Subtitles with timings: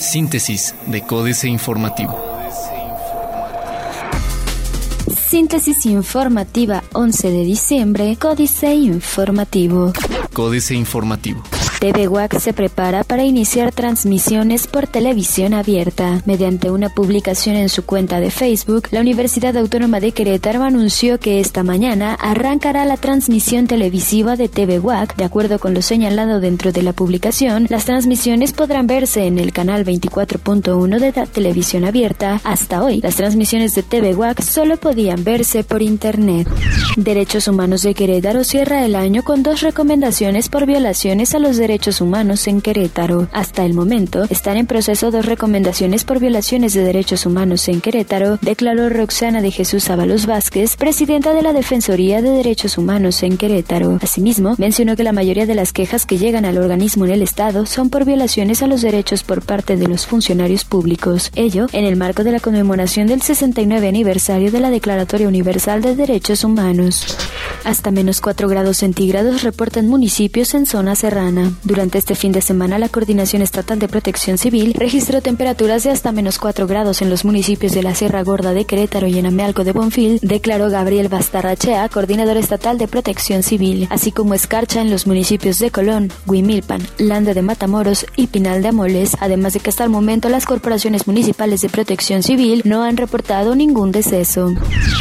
[0.00, 2.18] Síntesis de Códice Informativo.
[5.28, 9.92] Síntesis informativa 11 de diciembre, Códice Informativo.
[10.32, 11.42] Códice Informativo.
[11.78, 12.08] TV
[12.40, 16.22] se prepara para iniciar transmisiones por televisión abierta.
[16.26, 21.38] Mediante una publicación en su cuenta de Facebook, la Universidad Autónoma de Querétaro anunció que
[21.38, 24.80] esta mañana arrancará la transmisión televisiva de TV
[25.16, 29.52] De acuerdo con lo señalado dentro de la publicación, las transmisiones podrán verse en el
[29.52, 32.40] canal 24.1 de la televisión abierta.
[32.42, 36.48] Hasta hoy, las transmisiones de TV solo podían verse por Internet.
[36.96, 41.67] Derechos Humanos de Querétaro cierra el año con dos recomendaciones por violaciones a los derechos
[41.68, 43.28] Derechos Humanos en Querétaro.
[43.30, 48.38] Hasta el momento, están en proceso dos recomendaciones por violaciones de derechos humanos en Querétaro,
[48.40, 53.98] declaró Roxana de Jesús Ábalos Vázquez, presidenta de la Defensoría de Derechos Humanos en Querétaro.
[54.00, 57.66] Asimismo, mencionó que la mayoría de las quejas que llegan al organismo en el Estado
[57.66, 61.30] son por violaciones a los derechos por parte de los funcionarios públicos.
[61.34, 65.94] Ello en el marco de la conmemoración del 69 aniversario de la Declaratoria Universal de
[65.96, 67.18] Derechos Humanos.
[67.64, 71.52] Hasta menos 4 grados centígrados reportan municipios en zona serrana.
[71.64, 76.12] Durante este fin de semana, la Coordinación Estatal de Protección Civil registró temperaturas de hasta
[76.12, 79.64] menos 4 grados en los municipios de la Sierra Gorda de Querétaro y en Amealco
[79.64, 85.06] de Bonfil, declaró Gabriel Bastarrachea, coordinador estatal de Protección Civil, así como escarcha en los
[85.06, 89.84] municipios de Colón, Huimilpan, Landa de Matamoros y Pinal de Amoles, además de que hasta
[89.84, 94.54] el momento las corporaciones municipales de protección civil no han reportado ningún deceso.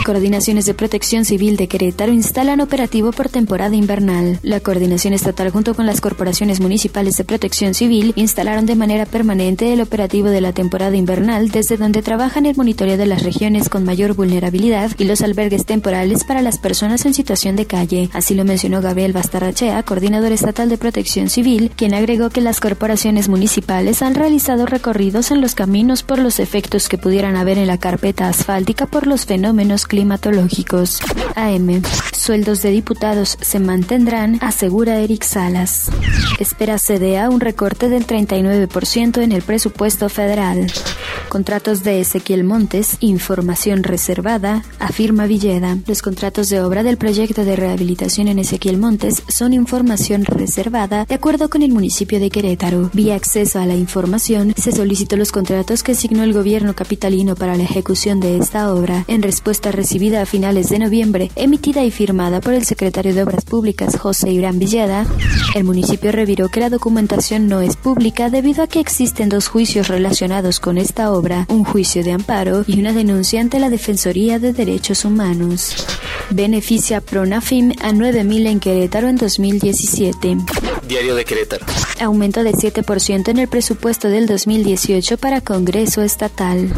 [0.06, 4.40] Coordinaciones de Protección Civil de Querétaro instalan operativo por temporada invernal.
[4.42, 9.74] La coordinación estatal junto con las corporaciones municipales de protección civil instalaron de manera permanente
[9.74, 13.84] el operativo de la temporada invernal desde donde trabajan el monitoreo de las regiones con
[13.84, 18.10] mayor vulnerabilidad y los albergues temporales para las personas en situación de calle.
[18.14, 23.30] Así lo mencionó Gabriel Bastarrachea, coordinador estatal de protección civil, quien agregó que las corporaciones
[23.30, 27.78] municipales han realizado recorridos en los caminos por los efectos que pudieran haber en la
[27.78, 31.00] carpeta asfáltica por los fenómenos climatológicos.
[31.36, 31.82] AM.
[32.14, 35.90] Sueldos de diputados se mantendrán, asegura Eric Salas.
[36.40, 40.68] Espera CDA un recorte del 39% en el presupuesto federal.
[41.30, 45.78] Contratos de Ezequiel Montes, información reservada, afirma Villeda.
[45.88, 51.16] Los contratos de obra del proyecto de rehabilitación en Ezequiel Montes son información reservada de
[51.16, 52.90] acuerdo con el municipio de Querétaro.
[52.94, 57.58] Vía acceso a la información, se solicitó los contratos que asignó el gobierno capitalino para
[57.58, 59.04] la ejecución de esta obra.
[59.08, 63.46] En respuesta recibida a finales de noviembre, emitida y firmada por el secretario de Obras
[63.46, 65.06] Públicas José Irán Villeda,
[65.56, 69.88] el municipio reviró que la documentación no es pública debido a que existen dos juicios
[69.88, 74.52] relacionados con esta obra, un juicio de amparo y una denuncia ante la Defensoría de
[74.52, 75.88] Derechos Humanos.
[76.30, 80.38] Beneficia Pronafim a 9.000 en Querétaro en 2017.
[80.86, 81.66] Diario de Querétaro.
[82.00, 86.72] Aumento de 7% en el presupuesto del 2018 para Congreso Estatal.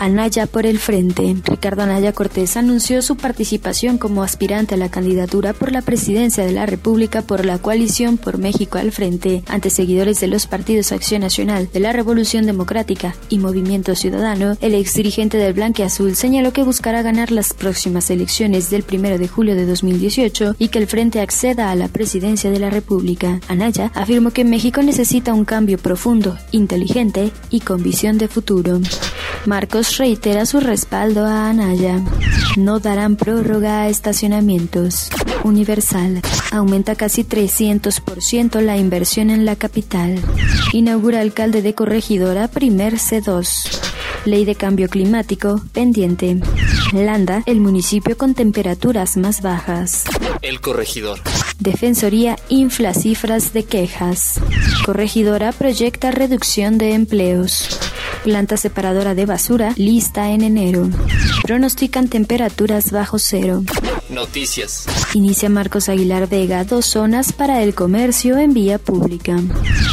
[0.00, 1.36] Anaya por el Frente.
[1.44, 6.52] Ricardo Anaya Cortés anunció su participación como aspirante a la candidatura por la presidencia de
[6.52, 11.20] la República por la coalición por México al Frente ante seguidores de los partidos Acción
[11.20, 14.56] Nacional, de la Revolución Democrática y Movimiento Ciudadano.
[14.60, 15.54] El ex dirigente del
[15.84, 20.68] Azul señaló que buscará ganar las próximas elecciones del 1 de julio de 2018 y
[20.68, 23.40] que el Frente acceda a la presidencia de la República.
[23.48, 28.80] Anaya afirmó que México necesita un cambio profundo, inteligente y con visión de futuro.
[29.44, 32.02] Marcos reitera su respaldo a Anaya.
[32.56, 35.10] No darán prórroga a estacionamientos.
[35.42, 36.22] Universal.
[36.50, 40.18] Aumenta casi 300% la inversión en la capital.
[40.72, 43.80] Inaugura alcalde de Corregidora primer C2.
[44.24, 46.40] Ley de cambio climático pendiente.
[46.94, 50.04] Landa, el municipio con temperaturas más bajas.
[50.40, 51.20] El corregidor.
[51.58, 54.40] Defensoría infla cifras de quejas.
[54.84, 57.68] Corregidora proyecta reducción de empleos.
[58.24, 60.88] Planta separadora de basura lista en enero.
[61.42, 63.62] Pronostican temperaturas bajo cero.
[64.08, 64.86] Noticias.
[65.14, 69.40] Inicia Marcos Aguilar Vega dos zonas para el comercio en vía pública.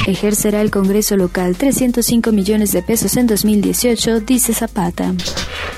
[0.07, 5.13] Ejercerá el Congreso local 305 millones de pesos en 2018, dice Zapata.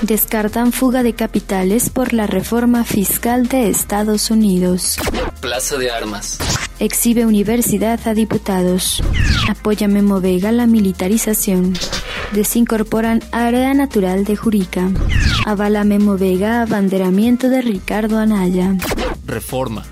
[0.02, 4.98] Descartan fuga de capitales por la reforma fiscal de Estados Unidos.
[5.44, 6.38] Plaza de Armas.
[6.78, 9.02] Exhibe universidad a diputados.
[9.46, 11.74] Apoya Memo Vega la militarización.
[12.32, 14.88] Desincorporan área natural de Jurica.
[15.44, 18.74] Avala Memo Vega abanderamiento de Ricardo Anaya.
[19.26, 19.84] Reforma.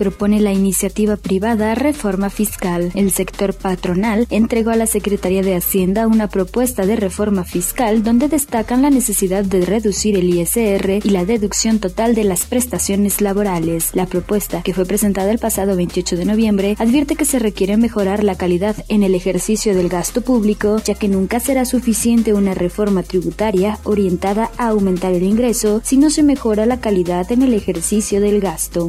[0.00, 2.90] Propone la iniciativa privada Reforma Fiscal.
[2.94, 8.28] El sector patronal entregó a la Secretaría de Hacienda una propuesta de reforma fiscal donde
[8.28, 13.90] destacan la necesidad de reducir el ISR y la deducción total de las prestaciones laborales.
[13.92, 18.24] La propuesta, que fue presentada el pasado 28 de noviembre, advierte que se requiere mejorar
[18.24, 23.02] la calidad en el ejercicio del gasto público, ya que nunca será suficiente una reforma
[23.02, 28.22] tributaria orientada a aumentar el ingreso si no se mejora la calidad en el ejercicio
[28.22, 28.88] del gasto.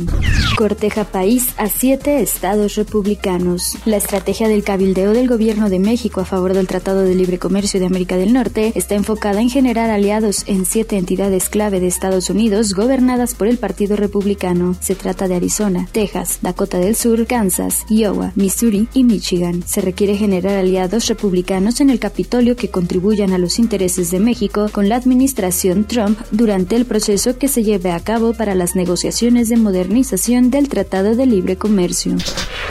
[0.57, 3.77] Corteja país a siete estados republicanos.
[3.85, 7.79] La estrategia del cabildeo del gobierno de México a favor del Tratado de Libre Comercio
[7.79, 12.29] de América del Norte está enfocada en generar aliados en siete entidades clave de Estados
[12.29, 14.75] Unidos gobernadas por el Partido Republicano.
[14.79, 19.63] Se trata de Arizona, Texas, Dakota del Sur, Kansas, Iowa, Missouri y Michigan.
[19.65, 24.67] Se requiere generar aliados republicanos en el Capitolio que contribuyan a los intereses de México
[24.71, 29.49] con la administración Trump durante el proceso que se lleve a cabo para las negociaciones
[29.49, 32.17] de modernización del Tratado de Libre Comercio.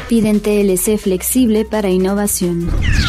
[0.06, 2.68] Piden TLC flexible para innovación.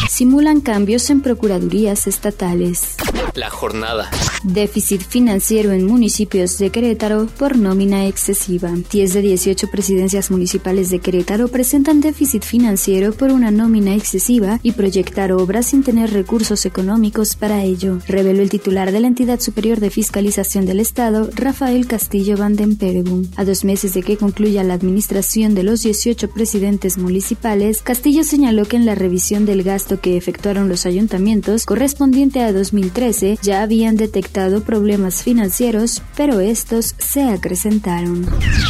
[0.09, 2.95] Simulan cambios en procuradurías estatales.
[3.33, 4.09] La jornada.
[4.43, 8.71] Déficit financiero en municipios de Querétaro por nómina excesiva.
[8.91, 14.71] 10 de 18 presidencias municipales de Querétaro presentan déficit financiero por una nómina excesiva y
[14.71, 19.79] proyectar obras sin tener recursos económicos para ello, reveló el titular de la entidad superior
[19.79, 23.27] de fiscalización del Estado, Rafael Castillo Van den Perebum.
[23.35, 28.65] A dos meses de que concluya la administración de los 18 presidentes municipales, Castillo señaló
[28.65, 33.97] que en la revisión del gasto que efectuaron los ayuntamientos correspondiente a 2013 ya habían
[33.97, 34.30] detectado
[34.65, 38.25] problemas financieros, pero estos se acrecentaron.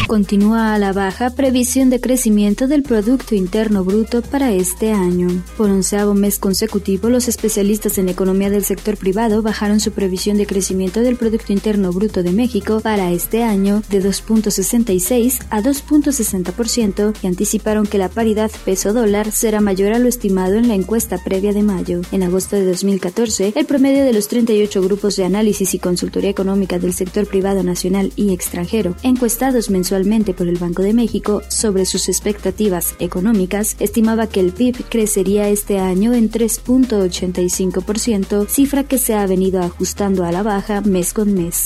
[0.08, 5.28] Continúa a la baja previsión de crecimiento del Producto Interno Bruto para este año.
[5.58, 10.48] Por onceavo mes consecutivo, los especialistas en economía del sector privado bajaron su previsión de
[10.48, 17.28] crecimiento del Producto Interno Bruto de México para este año de 2.66 a 2.60% y
[17.28, 21.64] anticiparon que la paridad peso-dólar será mayor a lo estimado en la encuesta previa de
[21.64, 22.02] mayo.
[22.12, 26.80] En agosto de 2014, el promedio de los 38 grupos de análisis y consultoría económica
[26.80, 32.08] del sector privado nacional y extranjero, encuestados mensualmente por el Banco de México sobre sus
[32.08, 39.28] expectativas económicas, estimaba que el PIB crecería este año en 3.85%, cifra que se ha
[39.28, 41.66] venido ajustando a la baja mes con mes.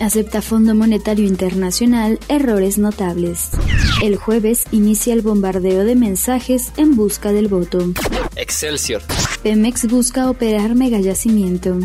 [0.00, 3.50] Acepta Fondo Monetario Internacional errores notables.
[4.02, 7.78] El jueves inicia el bombardeo de mensajes en busca del voto.
[8.34, 9.02] Excelsior.
[9.42, 11.76] Pemex busca operar megayacimiento.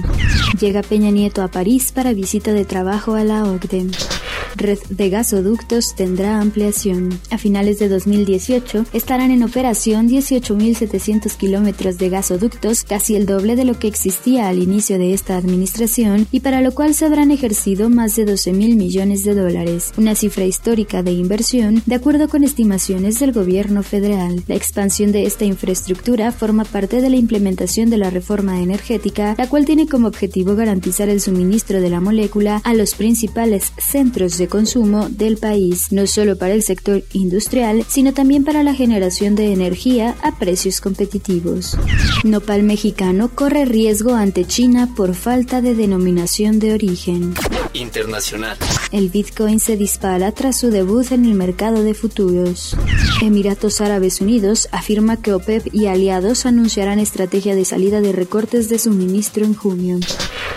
[0.59, 4.16] Llega Peña Nieto a París para visita de trabajo a la OCDE.
[4.57, 7.19] Red de gasoductos tendrá ampliación.
[7.29, 13.65] A finales de 2018 estarán en operación 18.700 kilómetros de gasoductos, casi el doble de
[13.65, 17.91] lo que existía al inicio de esta administración y para lo cual se habrán ejercido
[17.91, 22.43] más de 12 mil millones de dólares, una cifra histórica de inversión de acuerdo con
[22.43, 24.41] estimaciones del gobierno federal.
[24.47, 29.47] La expansión de esta infraestructura forma parte de la implementación de la reforma energética, la
[29.47, 34.46] cual tiene como objetivo garantizar el suministro de la molécula a los principales centros de
[34.47, 39.51] consumo del país, no solo para el sector industrial, sino también para la generación de
[39.53, 41.77] energía a precios competitivos.
[42.23, 47.33] Nopal mexicano corre riesgo ante China por falta de denominación de origen.
[47.77, 48.57] Internacional.
[48.91, 52.75] El Bitcoin se dispara tras su debut en el mercado de futuros.
[53.21, 58.79] Emiratos Árabes Unidos afirma que OPEP y aliados anunciarán estrategia de salida de recortes de
[58.79, 59.99] suministro en junio.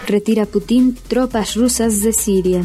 [0.07, 2.63] Retira Putin tropas rusas de Siria.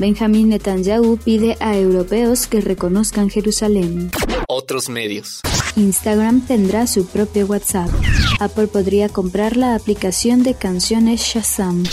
[0.00, 4.10] Benjamín Netanyahu pide a europeos que reconozcan Jerusalén.
[4.46, 5.40] Otros medios.
[5.76, 7.90] Instagram tendrá su propio WhatsApp.
[8.40, 11.84] Apple podría comprar la aplicación de canciones Shazam.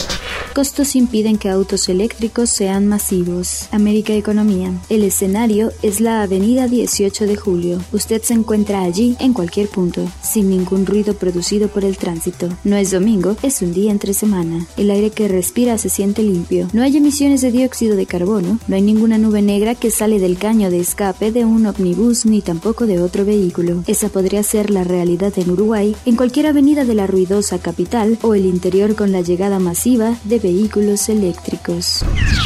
[0.53, 3.67] Costos impiden que autos eléctricos sean masivos.
[3.71, 4.71] América Economía.
[4.87, 7.81] El escenario es la avenida 18 de julio.
[7.91, 12.49] Usted se encuentra allí en cualquier punto, sin ningún ruido producido por el tránsito.
[12.63, 14.67] No es domingo, es un día entre semana.
[14.77, 16.67] El aire que respira se siente limpio.
[16.71, 18.59] No hay emisiones de dióxido de carbono.
[18.67, 22.41] No hay ninguna nube negra que sale del caño de escape de un ómnibus ni
[22.41, 23.83] tampoco de otro vehículo.
[23.87, 28.35] Esa podría ser la realidad en Uruguay, en cualquier avenida de la ruidosa capital o
[28.35, 32.05] el interior con la llegada masiva de vehículos eléctricos.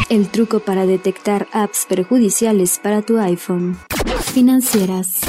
[0.09, 3.77] El truco para detectar apps perjudiciales para tu iPhone.
[4.33, 5.19] Financieras.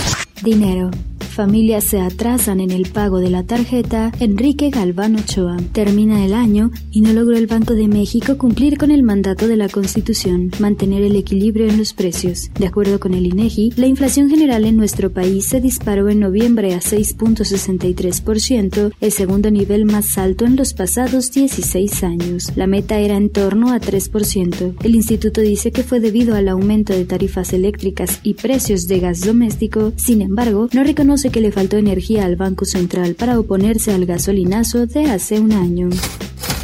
[0.43, 0.91] Dinero
[1.39, 5.57] Familias se atrasan en el pago de la tarjeta Enrique Galván Ochoa.
[5.71, 9.57] Termina el año y no logró el Banco de México cumplir con el mandato de
[9.57, 12.51] la Constitución, mantener el equilibrio en los precios.
[12.59, 16.75] De acuerdo con el INEGI, la inflación general en nuestro país se disparó en noviembre
[16.75, 22.51] a 6.63%, el segundo nivel más alto en los pasados 16 años.
[22.57, 24.75] La meta era en torno a 3%.
[24.83, 29.21] El instituto dice que fue debido al aumento de tarifas eléctricas y precios de gas
[29.21, 34.07] doméstico, sin embargo, no reconoce que le faltó energía al Banco Central para oponerse al
[34.07, 35.89] gasolinazo de hace un año.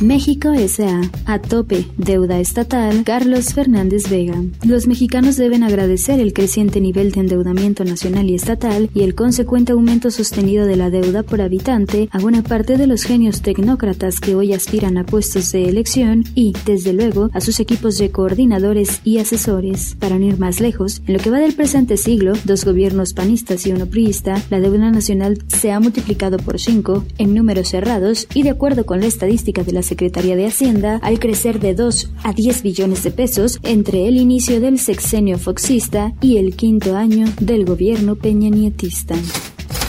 [0.00, 1.02] México S.A.
[1.24, 4.42] A tope, deuda estatal, Carlos Fernández Vega.
[4.64, 9.72] Los mexicanos deben agradecer el creciente nivel de endeudamiento nacional y estatal y el consecuente
[9.72, 14.34] aumento sostenido de la deuda por habitante a buena parte de los genios tecnócratas que
[14.34, 19.18] hoy aspiran a puestos de elección y, desde luego, a sus equipos de coordinadores y
[19.18, 19.96] asesores.
[20.00, 23.64] Para no ir más lejos, en lo que va del presente siglo, dos gobiernos panistas
[23.66, 28.42] y uno priista, la deuda nacional se ha multiplicado por cinco en números cerrados y
[28.42, 32.32] de acuerdo con la estadística de la Secretaría de Hacienda al crecer de 2 a
[32.32, 37.64] 10 billones de pesos entre el inicio del sexenio foxista y el quinto año del
[37.64, 39.14] gobierno peñanietista.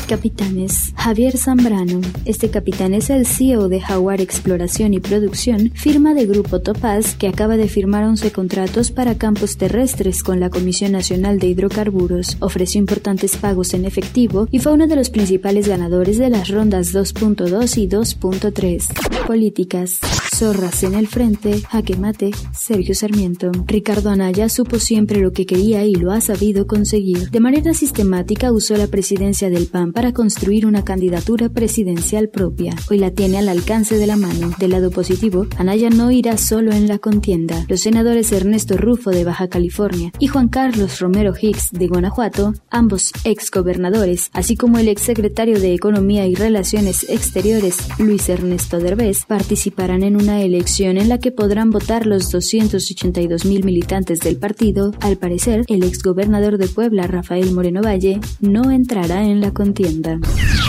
[0.06, 0.94] Capitanes.
[0.96, 2.02] Javier Zambrano.
[2.26, 7.28] Este capitán es el CEO de Jaguar Exploración y Producción, firma de Grupo Topaz, que
[7.28, 12.38] acaba de firmar 11 contratos para campos terrestres con la Comisión Nacional de Hidrocarburos.
[12.40, 16.94] Ofreció importantes pagos en efectivo y fue uno de los principales ganadores de las rondas
[16.94, 19.26] 2.2 y 2.3.
[19.28, 20.00] Políticas.
[20.36, 23.54] Zorras en el frente, jaque mate, Sergio Sarmiento.
[23.68, 27.30] Ricardo Anaya supo siempre lo que quería y lo ha sabido conseguir.
[27.30, 32.76] De manera sistemática usó la presidencia del PAN para construir una candidatura presidencial propia.
[32.90, 34.52] Hoy la tiene al alcance de la mano.
[34.60, 37.66] Del lado positivo, Anaya no irá solo en la contienda.
[37.70, 43.14] Los senadores Ernesto Rufo de Baja California y Juan Carlos Romero Hicks de Guanajuato, ambos
[43.24, 49.24] ex gobernadores, así como el ex secretario de Economía y Relaciones Exteriores Luis Ernesto Derbez,
[49.26, 54.92] participarán en una elección en la que podrán votar los 282 mil militantes del partido.
[55.00, 60.20] Al parecer, el ex gobernador de Puebla, Rafael Moreno Valle, no entrará en la contienda.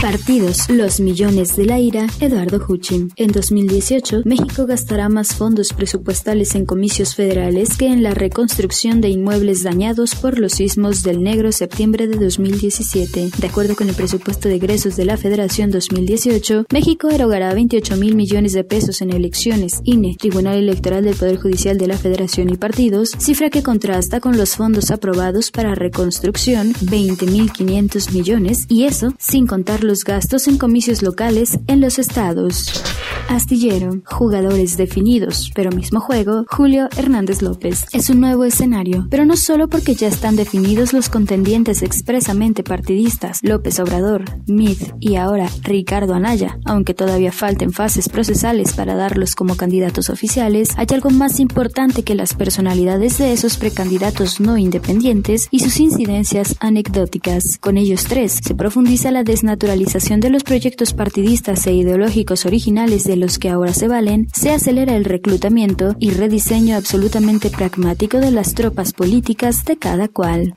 [0.03, 0.69] Partidos.
[0.69, 2.07] Los millones de la ira.
[2.21, 3.11] Eduardo Huchin.
[3.17, 9.09] En 2018, México gastará más fondos presupuestales en comicios federales que en la reconstrucción de
[9.09, 13.31] inmuebles dañados por los sismos del negro septiembre de 2017.
[13.39, 18.17] De acuerdo con el presupuesto de egresos de la Federación 2018, México erogará 28 mil
[18.17, 19.46] millones de pesos en elecciones,
[19.85, 24.37] INE, Tribunal Electoral del Poder Judicial de la Federación y partidos, cifra que contrasta con
[24.37, 31.03] los fondos aprobados para reconstrucción, 20.500 millones, y eso sin contar los gastos en comicios
[31.03, 32.83] locales en los estados.
[33.29, 37.87] Astillero, jugadores definidos, pero mismo juego, Julio Hernández López.
[37.93, 43.41] Es un nuevo escenario, pero no solo porque ya están definidos los contendientes expresamente partidistas,
[43.43, 48.95] López Obrador, Mid y ahora Ricardo Anaya, aunque todavía falten fases procesales para
[49.35, 55.49] como candidatos oficiales, hay algo más importante que las personalidades de esos precandidatos no independientes
[55.51, 57.59] y sus incidencias anecdóticas.
[57.59, 63.17] Con ellos tres se profundiza la desnaturalización de los proyectos partidistas e ideológicos originales de
[63.17, 68.55] los que ahora se valen, se acelera el reclutamiento y rediseño absolutamente pragmático de las
[68.55, 70.57] tropas políticas de cada cual.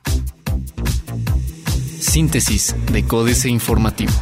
[1.99, 4.13] Síntesis de Códice Informativo.